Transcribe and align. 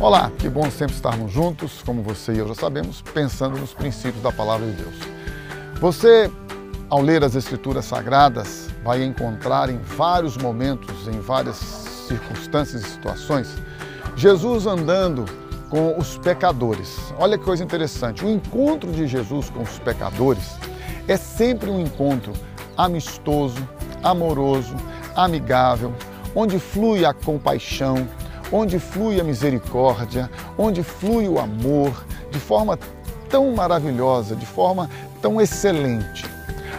Olá, 0.00 0.32
que 0.38 0.48
bom 0.48 0.70
sempre 0.70 0.94
estarmos 0.94 1.30
juntos, 1.30 1.82
como 1.84 2.02
você 2.02 2.32
e 2.32 2.38
eu 2.38 2.48
já 2.48 2.54
sabemos, 2.54 3.02
pensando 3.02 3.58
nos 3.58 3.74
princípios 3.74 4.22
da 4.22 4.32
palavra 4.32 4.66
de 4.66 4.72
Deus. 4.72 4.94
Você, 5.78 6.30
ao 6.88 7.02
ler 7.02 7.22
as 7.22 7.34
Escrituras 7.34 7.84
Sagradas, 7.84 8.70
vai 8.82 9.04
encontrar 9.04 9.68
em 9.68 9.76
vários 9.76 10.38
momentos, 10.38 11.06
em 11.06 11.20
várias 11.20 11.56
circunstâncias 12.08 12.80
e 12.80 12.86
situações, 12.86 13.54
Jesus 14.16 14.64
andando 14.64 15.26
com 15.68 15.94
os 15.98 16.16
pecadores. 16.16 17.12
Olha 17.18 17.36
que 17.36 17.44
coisa 17.44 17.62
interessante, 17.62 18.24
o 18.24 18.30
encontro 18.30 18.90
de 18.92 19.06
Jesus 19.06 19.50
com 19.50 19.60
os 19.60 19.78
pecadores 19.80 20.56
é 21.08 21.18
sempre 21.18 21.68
um 21.68 21.78
encontro 21.78 22.32
amistoso, 22.74 23.68
amoroso, 24.02 24.74
amigável, 25.14 25.92
onde 26.34 26.58
flui 26.58 27.04
a 27.04 27.12
compaixão, 27.12 28.08
onde 28.52 28.78
flui 28.78 29.20
a 29.20 29.24
misericórdia, 29.24 30.30
onde 30.58 30.82
flui 30.82 31.28
o 31.28 31.38
amor, 31.38 32.04
de 32.30 32.38
forma 32.38 32.78
tão 33.28 33.52
maravilhosa, 33.52 34.34
de 34.34 34.46
forma 34.46 34.90
tão 35.22 35.40
excelente. 35.40 36.24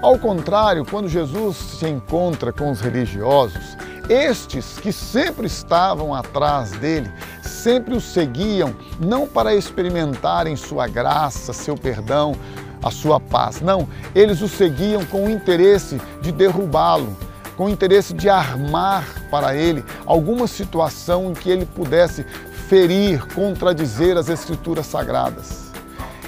Ao 0.00 0.18
contrário, 0.18 0.84
quando 0.84 1.08
Jesus 1.08 1.56
se 1.56 1.88
encontra 1.88 2.52
com 2.52 2.70
os 2.70 2.80
religiosos, 2.80 3.76
estes 4.08 4.78
que 4.78 4.92
sempre 4.92 5.46
estavam 5.46 6.14
atrás 6.14 6.70
dele, 6.72 7.10
sempre 7.42 7.94
o 7.94 8.00
seguiam, 8.00 8.74
não 9.00 9.26
para 9.26 9.54
experimentarem 9.54 10.54
sua 10.54 10.86
graça, 10.86 11.52
seu 11.52 11.76
perdão, 11.76 12.36
a 12.82 12.90
sua 12.90 13.18
paz. 13.18 13.60
Não, 13.60 13.88
eles 14.14 14.42
o 14.42 14.48
seguiam 14.48 15.04
com 15.06 15.26
o 15.26 15.30
interesse 15.30 16.00
de 16.20 16.30
derrubá-lo, 16.30 17.16
com 17.56 17.64
o 17.64 17.68
interesse 17.68 18.14
de 18.14 18.28
armar 18.28 19.04
para 19.30 19.54
ele 19.54 19.84
alguma 20.04 20.46
situação 20.46 21.30
em 21.30 21.32
que 21.32 21.50
ele 21.50 21.66
pudesse 21.66 22.24
ferir, 22.68 23.24
contradizer 23.34 24.16
as 24.16 24.28
escrituras 24.28 24.86
sagradas. 24.86 25.66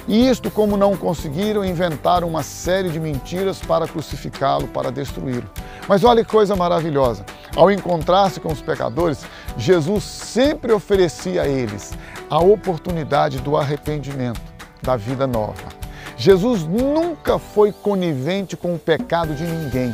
E 0.07 0.27
isto, 0.27 0.49
como 0.49 0.75
não 0.75 0.97
conseguiram, 0.97 1.63
inventaram 1.63 2.27
uma 2.27 2.41
série 2.41 2.89
de 2.89 2.99
mentiras 2.99 3.59
para 3.59 3.87
crucificá-lo, 3.87 4.67
para 4.67 4.91
destruí-lo. 4.91 5.47
Mas 5.87 6.03
olha 6.03 6.25
que 6.25 6.31
coisa 6.31 6.55
maravilhosa. 6.55 7.23
Ao 7.55 7.69
encontrar-se 7.69 8.39
com 8.39 8.51
os 8.51 8.61
pecadores, 8.61 9.19
Jesus 9.55 10.03
sempre 10.03 10.71
oferecia 10.71 11.43
a 11.43 11.47
eles 11.47 11.93
a 12.29 12.39
oportunidade 12.39 13.39
do 13.39 13.55
arrependimento, 13.55 14.41
da 14.81 14.95
vida 14.95 15.27
nova. 15.27 15.79
Jesus 16.17 16.63
nunca 16.63 17.37
foi 17.37 17.71
conivente 17.71 18.57
com 18.57 18.75
o 18.75 18.79
pecado 18.79 19.33
de 19.35 19.43
ninguém 19.43 19.93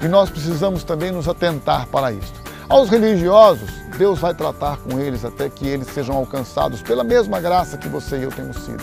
e 0.00 0.08
nós 0.08 0.30
precisamos 0.30 0.84
também 0.84 1.10
nos 1.10 1.28
atentar 1.28 1.86
para 1.88 2.12
isso. 2.12 2.45
Aos 2.68 2.90
religiosos, 2.90 3.70
Deus 3.96 4.18
vai 4.18 4.34
tratar 4.34 4.78
com 4.78 4.98
eles 4.98 5.24
até 5.24 5.48
que 5.48 5.68
eles 5.68 5.86
sejam 5.86 6.16
alcançados 6.16 6.82
pela 6.82 7.04
mesma 7.04 7.40
graça 7.40 7.78
que 7.78 7.88
você 7.88 8.18
e 8.18 8.22
eu 8.24 8.32
temos 8.32 8.56
sido. 8.56 8.82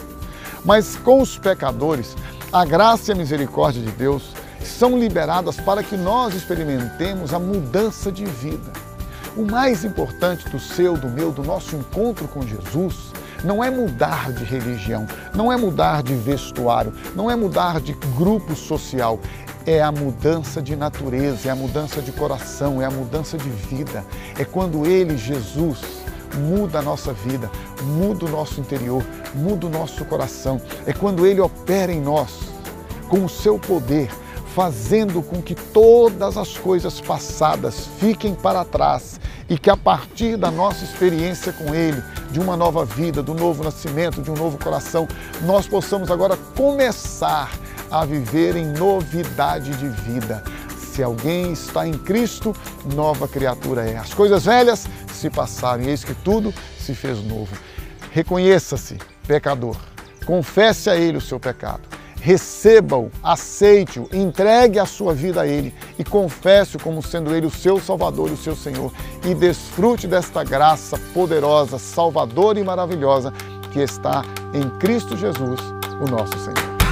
Mas 0.63 0.95
com 0.95 1.21
os 1.21 1.37
pecadores, 1.37 2.15
a 2.51 2.63
graça 2.63 3.11
e 3.11 3.13
a 3.13 3.17
misericórdia 3.17 3.81
de 3.81 3.91
Deus 3.91 4.31
são 4.63 4.97
liberadas 4.97 5.57
para 5.57 5.83
que 5.83 5.97
nós 5.97 6.33
experimentemos 6.33 7.33
a 7.33 7.39
mudança 7.39 8.09
de 8.09 8.23
vida. 8.23 8.71
O 9.35 9.43
mais 9.43 9.83
importante 9.83 10.47
do 10.47 10.61
seu, 10.61 10.95
do 10.95 11.09
meu, 11.09 11.31
do 11.31 11.43
nosso 11.43 11.75
encontro 11.75 12.25
com 12.29 12.41
Jesus 12.47 13.11
não 13.43 13.63
é 13.63 13.69
mudar 13.69 14.31
de 14.31 14.43
religião, 14.43 15.05
não 15.33 15.51
é 15.51 15.57
mudar 15.57 16.01
de 16.01 16.13
vestuário, 16.15 16.93
não 17.15 17.29
é 17.29 17.35
mudar 17.35 17.81
de 17.81 17.93
grupo 18.15 18.55
social, 18.55 19.19
é 19.65 19.81
a 19.81 19.91
mudança 19.91 20.61
de 20.61 20.75
natureza, 20.75 21.49
é 21.49 21.51
a 21.51 21.55
mudança 21.55 22.01
de 22.01 22.11
coração, 22.11 22.81
é 22.81 22.85
a 22.85 22.91
mudança 22.91 23.37
de 23.37 23.49
vida. 23.49 24.03
É 24.37 24.43
quando 24.43 24.85
Ele, 24.85 25.17
Jesus, 25.17 25.79
muda 26.35 26.79
a 26.79 26.81
nossa 26.81 27.13
vida, 27.13 27.49
muda 27.81 28.25
o 28.25 28.29
nosso 28.29 28.59
interior, 28.59 29.05
muda 29.33 29.67
o 29.67 29.69
nosso 29.69 30.03
coração. 30.05 30.59
É 30.85 30.93
quando 30.93 31.25
Ele 31.25 31.39
opera 31.39 31.91
em 31.91 32.01
nós 32.01 32.39
com 33.07 33.23
o 33.23 33.29
seu 33.29 33.57
poder, 33.57 34.09
fazendo 34.53 35.21
com 35.21 35.41
que 35.41 35.55
todas 35.55 36.37
as 36.37 36.57
coisas 36.57 36.99
passadas 36.99 37.87
fiquem 37.99 38.35
para 38.35 38.65
trás 38.65 39.19
e 39.49 39.57
que 39.57 39.69
a 39.69 39.77
partir 39.77 40.37
da 40.37 40.49
nossa 40.49 40.83
experiência 40.83 41.53
com 41.53 41.73
Ele, 41.73 42.01
de 42.33 42.39
uma 42.39 42.57
nova 42.57 42.83
vida, 42.83 43.21
do 43.21 43.35
novo 43.35 43.63
nascimento, 43.63 44.19
de 44.19 44.31
um 44.31 44.33
novo 44.33 44.57
coração, 44.57 45.07
nós 45.43 45.67
possamos 45.67 46.09
agora 46.09 46.35
começar 46.55 47.51
a 47.91 48.03
viver 48.03 48.55
em 48.55 48.65
novidade 48.73 49.69
de 49.77 49.87
vida. 49.87 50.43
Se 50.75 51.03
alguém 51.03 51.53
está 51.53 51.87
em 51.87 51.93
Cristo, 51.93 52.55
nova 52.95 53.27
criatura 53.27 53.87
é. 53.87 53.97
As 53.97 54.15
coisas 54.15 54.45
velhas 54.45 54.87
se 55.13 55.29
passaram 55.29 55.83
e 55.83 55.89
eis 55.89 56.03
que 56.03 56.15
tudo 56.15 56.51
se 56.79 56.95
fez 56.95 57.23
novo. 57.23 57.55
Reconheça-se 58.11 58.97
pecador, 59.27 59.77
confesse 60.25 60.89
a 60.89 60.95
Ele 60.95 61.17
o 61.17 61.21
seu 61.21 61.39
pecado 61.39 61.92
receba-o, 62.23 63.11
aceite-o, 63.21 64.07
entregue 64.13 64.79
a 64.79 64.85
sua 64.85 65.13
vida 65.13 65.41
a 65.41 65.47
Ele 65.47 65.73
e 65.99 66.05
confesse-o 66.05 66.79
como 66.79 67.03
sendo 67.03 67.35
Ele 67.35 67.47
o 67.47 67.51
seu 67.51 67.81
Salvador 67.81 68.29
e 68.29 68.33
o 68.33 68.37
seu 68.37 68.55
Senhor 68.55 68.93
e 69.25 69.35
desfrute 69.35 70.07
desta 70.07 70.41
graça 70.41 70.97
poderosa, 71.13 71.77
salvadora 71.77 72.57
e 72.57 72.63
maravilhosa 72.63 73.33
que 73.73 73.81
está 73.81 74.23
em 74.53 74.69
Cristo 74.79 75.17
Jesus, 75.17 75.59
o 75.99 76.09
nosso 76.09 76.39
Senhor. 76.39 76.82